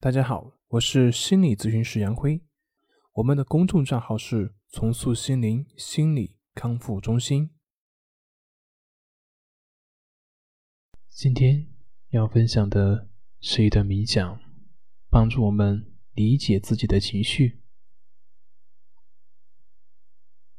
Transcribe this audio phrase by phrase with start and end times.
[0.00, 2.40] 大家好，我是心理咨询师杨辉，
[3.14, 7.50] 我们的公众账号是“重塑心灵心理康复中心”。
[11.10, 11.66] 今天
[12.10, 13.08] 要分享的
[13.40, 14.40] 是一段冥想，
[15.10, 17.58] 帮助我们理解自己的情绪。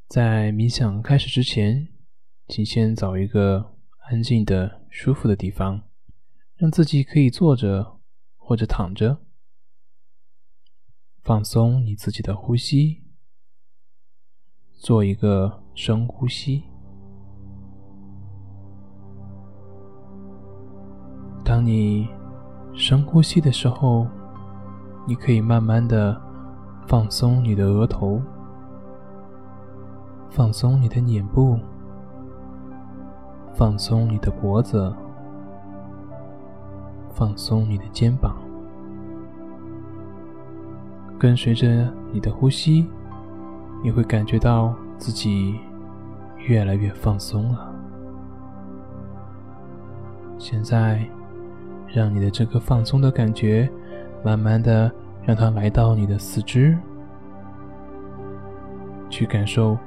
[0.09, 1.87] 在冥想开始之前，
[2.49, 3.77] 请先找一个
[4.09, 5.87] 安静的、舒服的地方，
[6.57, 8.01] 让自己可以坐着
[8.35, 9.25] 或者躺着。
[11.21, 13.03] 放松你自己的呼吸，
[14.73, 16.63] 做一个深呼吸。
[21.43, 22.07] 当你
[22.73, 24.07] 深呼吸的时候，
[25.05, 26.19] 你可以慢慢的
[26.87, 28.21] 放松你的额头，
[30.29, 31.59] 放松你的脸部，
[33.53, 34.95] 放松你的脖子，
[37.13, 38.48] 放松你的肩膀。
[41.19, 42.89] 跟随着你的呼吸，
[43.83, 45.59] 你会感觉到自己
[46.37, 47.75] 越来越放松了。
[50.37, 51.05] 现在，
[51.89, 53.69] 让你的这个放松的感觉，
[54.23, 54.89] 慢慢的
[55.25, 56.77] 让它来到你的四肢，
[59.09, 59.77] 去感受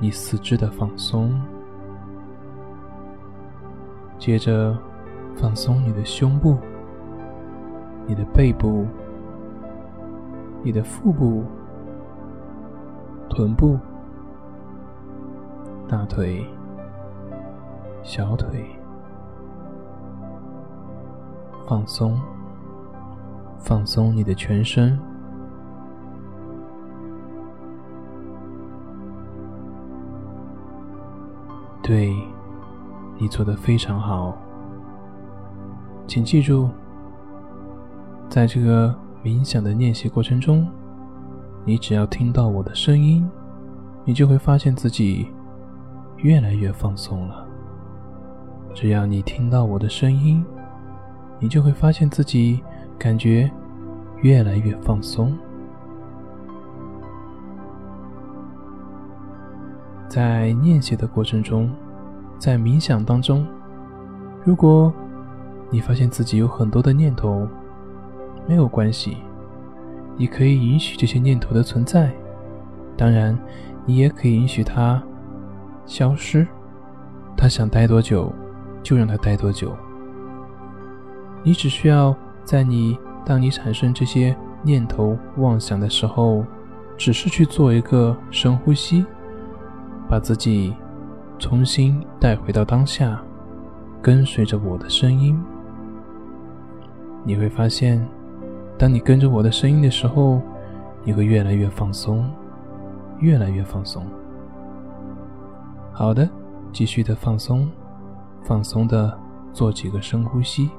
[0.00, 1.40] 你四肢的放松。
[4.18, 4.76] 接着，
[5.36, 6.58] 放松你的胸部、
[8.08, 8.88] 你的背部。
[10.62, 11.42] 你的腹部、
[13.30, 13.78] 臀部、
[15.88, 16.46] 大腿、
[18.02, 18.66] 小腿，
[21.66, 22.20] 放松，
[23.58, 25.00] 放松你的全身。
[31.82, 32.14] 对，
[33.18, 34.36] 你做的非常好。
[36.06, 36.68] 请记住，
[38.28, 38.94] 在这个。
[39.22, 40.66] 冥想的练习过程中，
[41.64, 43.28] 你只要听到我的声音，
[44.04, 45.28] 你就会发现自己
[46.16, 47.46] 越来越放松了。
[48.72, 50.42] 只要你听到我的声音，
[51.38, 52.62] 你就会发现自己
[52.98, 53.50] 感觉
[54.22, 55.36] 越来越放松。
[60.08, 61.70] 在练习的过程中，
[62.38, 63.46] 在冥想当中，
[64.44, 64.90] 如果
[65.68, 67.46] 你发现自己有很多的念头，
[68.46, 69.18] 没有关系，
[70.16, 72.10] 你可以允许这些念头的存在。
[72.96, 73.38] 当然，
[73.86, 75.02] 你也可以允许它
[75.86, 76.46] 消失。
[77.36, 78.30] 他想待多久，
[78.82, 79.74] 就让他待多久。
[81.42, 82.14] 你只需要
[82.44, 86.44] 在你当你产生这些念头妄想的时候，
[86.98, 89.06] 只是去做一个深呼吸，
[90.06, 90.74] 把自己
[91.38, 93.22] 重新带回到当下，
[94.02, 95.42] 跟随着我的声音，
[97.24, 98.06] 你会发现。
[98.80, 100.40] 当你跟着我的声音的时候，
[101.04, 102.24] 你会越来越放松，
[103.18, 104.02] 越来越放松。
[105.92, 106.26] 好的，
[106.72, 107.70] 继续的放松，
[108.42, 109.14] 放松的
[109.52, 110.70] 做几个深呼吸。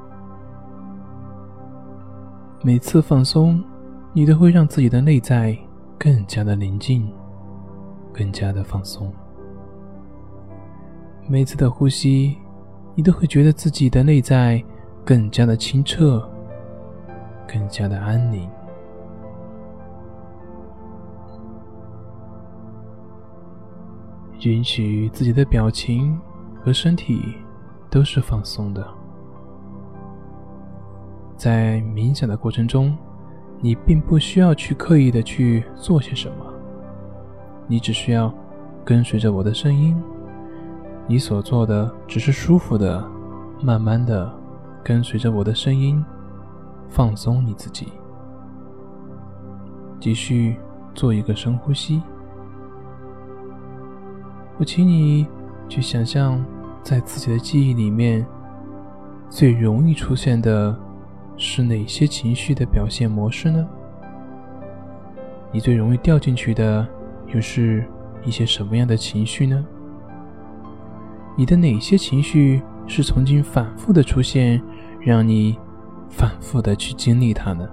[2.64, 3.64] 每次放松，
[4.14, 5.56] 你都会让自己的内在
[6.00, 7.08] 更加的宁静，
[8.12, 9.14] 更加的放松。
[11.28, 12.36] 每次的呼吸，
[12.96, 14.60] 你都会觉得自己的内在
[15.06, 16.28] 更加的清澈。
[17.52, 18.50] 更加的安宁，
[24.40, 26.18] 允许自己的表情
[26.64, 27.36] 和身体
[27.90, 28.88] 都是放松的。
[31.36, 32.98] 在冥想的过程中，
[33.60, 36.46] 你并不需要去刻意的去做些什么，
[37.68, 38.34] 你只需要
[38.86, 40.02] 跟随着我的声音，
[41.06, 43.06] 你所做的只是舒服的，
[43.62, 44.32] 慢慢的
[44.82, 46.02] 跟随着我的声音。
[46.92, 47.88] 放松你自己，
[49.98, 50.58] 继续
[50.94, 52.04] 做一个深呼吸。
[54.58, 55.26] 我请你
[55.70, 56.44] 去想象，
[56.84, 58.26] 在自己的记忆里面，
[59.30, 60.78] 最容易出现的
[61.38, 63.66] 是哪些情绪的表现模式呢？
[65.50, 66.86] 你最容易掉进去的
[67.34, 67.86] 又是
[68.26, 69.66] 一些什么样的情绪呢？
[71.38, 74.62] 你的哪些情绪是曾经反复的出现，
[75.00, 75.58] 让你？
[76.12, 77.68] 反复的去经历它呢？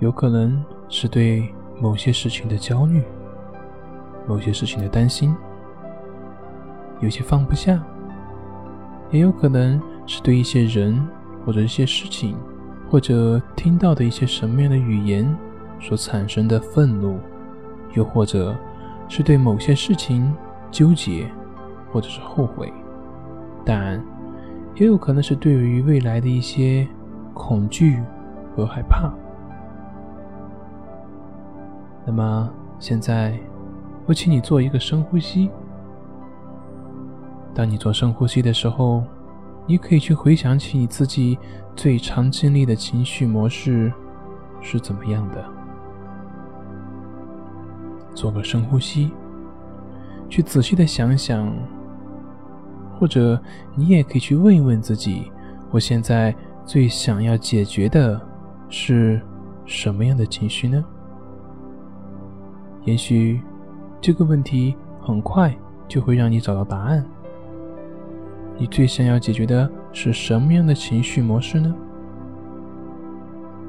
[0.00, 3.02] 有可能是对某些事情的焦虑，
[4.28, 5.34] 某些事情的担心，
[7.00, 7.78] 有些放不下；
[9.10, 11.04] 也有可能是对一些人
[11.44, 12.36] 或者一些事情，
[12.90, 15.36] 或者听到的一些什么样的语言
[15.80, 17.18] 所产生的愤怒，
[17.94, 18.54] 又或者。
[19.08, 20.34] 是对某些事情
[20.70, 21.28] 纠结、
[21.90, 22.72] 或者是后悔，
[23.64, 24.02] 但
[24.74, 26.86] 也有可能是对于未来的一些
[27.34, 28.00] 恐惧
[28.54, 29.10] 和害怕。
[32.06, 33.38] 那么现在，
[34.06, 35.50] 我请你做一个深呼吸。
[37.54, 39.02] 当你做深呼吸的时候，
[39.66, 41.38] 你可以去回想起你自己
[41.74, 43.92] 最常经历的情绪模式
[44.60, 45.57] 是怎么样的。
[48.18, 49.12] 做个深呼吸，
[50.28, 51.54] 去仔细的想想，
[52.98, 53.40] 或者
[53.76, 55.30] 你也可以去问一问自己：
[55.70, 56.34] 我现在
[56.66, 58.20] 最想要解决的
[58.68, 59.22] 是
[59.64, 60.84] 什么样的情绪呢？
[62.82, 63.40] 也许
[64.00, 65.56] 这个问题很快
[65.86, 67.06] 就会让你找到答案。
[68.56, 71.72] 你最想要解决的是什么样的情绪模式呢？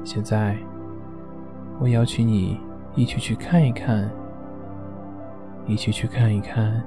[0.02, 0.58] 现在，
[1.78, 2.58] 我邀请你
[2.96, 4.10] 一起去看一看，
[5.70, 6.82] 一起去看一看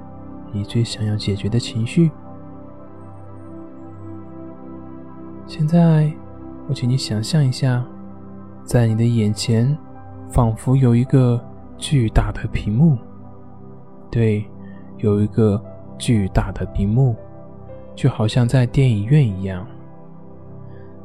[0.52, 2.10] 你最想要解决的情绪。
[5.46, 6.12] 现在，
[6.68, 7.82] 我请你想象一下，
[8.62, 9.76] 在你的眼前，
[10.28, 11.42] 仿佛有一个
[11.78, 12.98] 巨大的屏幕。
[14.10, 14.44] 对，
[14.98, 15.62] 有一个
[15.98, 17.16] 巨大的屏幕。
[17.96, 19.64] 就好像在电影院一样，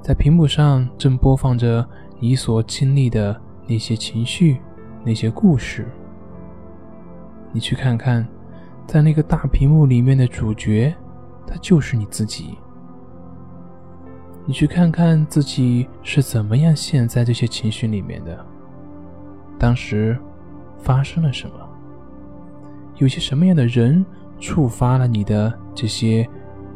[0.01, 1.87] 在屏幕上正播放着
[2.19, 4.59] 你所经历的那些情绪、
[5.03, 5.87] 那些故事。
[7.51, 8.27] 你去看看，
[8.87, 10.95] 在那个大屏幕里面的主角，
[11.47, 12.57] 他就是你自己。
[14.45, 18.45] 你去看看自己是怎么样陷在这些情绪里面的，
[19.57, 20.17] 当时
[20.77, 21.55] 发生了什么？
[22.97, 24.05] 有些什么样的人
[24.39, 26.27] 触发了你的这些？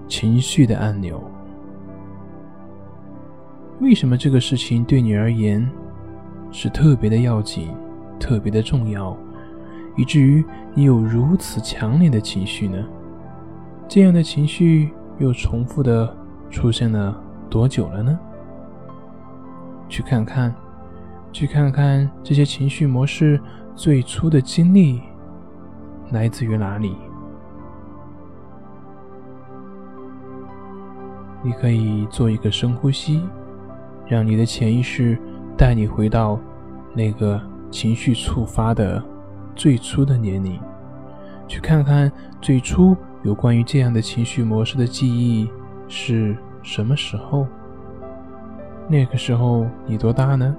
[0.06, 1.24] 情绪的按钮，
[3.80, 5.68] 为什么这个事情对你而言
[6.52, 7.74] 是特别的要紧、
[8.20, 9.18] 特别的重要，
[9.96, 10.44] 以至于
[10.74, 12.78] 你有如此强烈的情绪呢？
[13.88, 16.16] 这样的情绪又重复的
[16.50, 17.16] 出现了
[17.50, 18.20] 多久了呢？
[19.88, 20.54] 去看看，
[21.32, 23.40] 去看看这些情绪模式
[23.76, 25.02] 最初的经历
[26.12, 26.96] 来自于哪里？
[31.44, 33.22] 你可以做一个深呼吸，
[34.08, 35.20] 让你的潜意识
[35.58, 36.40] 带你回到
[36.96, 39.04] 那个情绪触发的
[39.56, 40.60] 最初的年龄，
[41.48, 42.12] 去看看
[42.42, 45.50] 最初有关于这样的情绪模式的记忆
[45.88, 47.48] 是什么时候。
[48.88, 50.56] 那个时候你多大呢？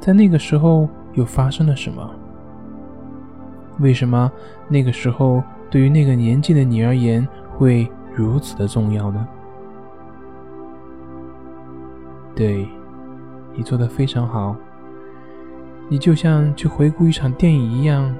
[0.00, 2.10] 在那个时候又发生了什么？
[3.78, 4.30] 为什么
[4.68, 7.26] 那个时候对于那个年纪的你而言
[7.56, 9.28] 会如此的重要呢？
[12.34, 12.66] 对，
[13.54, 14.56] 你做的非常好。
[15.92, 18.16] 你就像去回顾一场电影一样，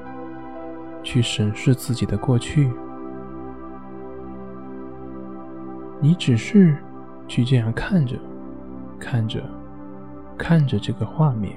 [1.03, 2.71] 去审视自己的过去。
[5.99, 6.77] 你只是
[7.27, 8.19] 去这样看着，
[9.01, 9.43] 看着，
[10.37, 11.57] 看着这个画面。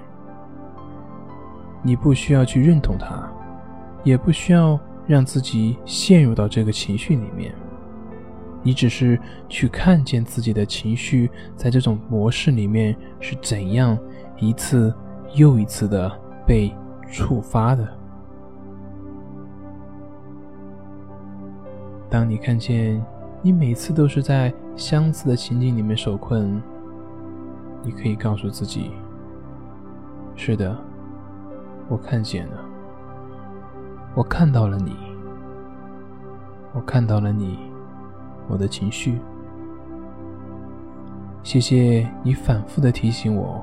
[1.84, 3.30] 你不需要去认同它，
[4.06, 7.54] 也不需要让自己陷入到这个情绪里面。
[8.64, 9.20] 你只是
[9.50, 13.98] 去看见自己的情绪在这种模式里面是怎样
[14.40, 14.96] 一次
[15.36, 16.12] 又一次的
[16.46, 16.74] 被
[17.12, 17.88] 触发的。
[22.10, 23.04] 当你看见
[23.42, 26.62] 你每次都是在相似的情景里面受困，
[27.83, 28.92] 你可以告诉自己
[30.36, 30.76] ：“是的，
[31.88, 32.57] 我看见了，
[34.16, 34.95] 我看到了你，
[36.74, 37.59] 我看到了你。”
[38.48, 39.18] 我的情绪，
[41.42, 43.59] 谢谢你反复的提醒我，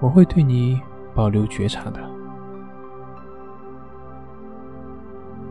[0.00, 0.80] 我会对你
[1.14, 2.00] 保留觉察的。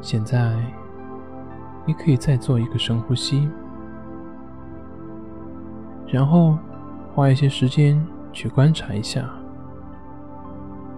[0.02, 0.56] 现在，
[1.86, 3.50] 你可以再做一个深呼吸，
[6.08, 6.58] 然后
[7.14, 9.30] 花一些时间去观察一下，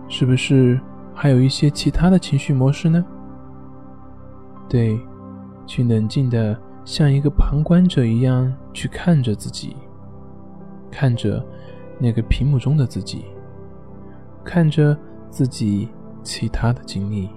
[0.07, 0.79] 是不是
[1.13, 3.05] 还有一些其他的情绪模式呢？
[4.67, 4.99] 对。
[5.69, 9.75] 去冷静的像一个旁观者一样去看着自己，
[10.89, 11.45] 看着
[11.99, 13.25] 那个屏幕中的自己，
[14.47, 14.97] 看着
[15.29, 15.89] 自己
[16.23, 17.29] 其他的经历，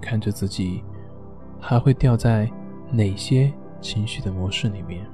[0.00, 0.82] 看着自己
[1.60, 2.50] 还会掉在
[2.90, 5.06] 哪些情绪的模式里面。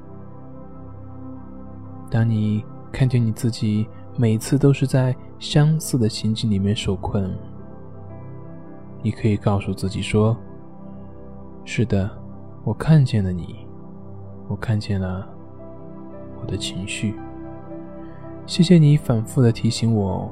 [2.10, 7.38] 当你看见你自己每次都是在相似的情景里面受困，
[9.02, 10.34] 你可以告诉自己说。
[11.66, 12.10] 是的，
[12.64, 13.56] 我看见了你，
[14.48, 15.28] 我看见了
[16.40, 17.14] 我的情绪。
[18.46, 20.30] 谢谢你反复的提醒我，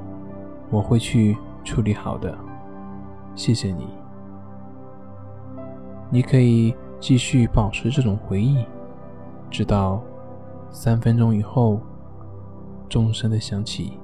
[0.70, 2.37] 我会去处理好的。
[3.35, 3.87] 谢谢你。
[6.11, 8.64] 你可以继续保持这种回忆，
[9.50, 10.02] 直到
[10.70, 11.80] 三分钟以后
[12.88, 13.99] 钟声的响起。